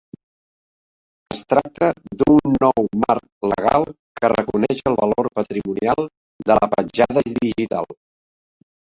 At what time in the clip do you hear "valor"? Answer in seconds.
5.01-5.29